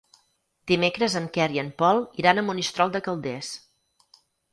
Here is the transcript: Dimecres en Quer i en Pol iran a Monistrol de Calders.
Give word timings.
Dimecres 0.69 1.17
en 1.19 1.27
Quer 1.35 1.45
i 1.57 1.61
en 1.63 1.69
Pol 1.81 2.01
iran 2.21 2.43
a 2.43 2.45
Monistrol 2.47 2.95
de 2.97 3.03
Calders. 3.09 3.51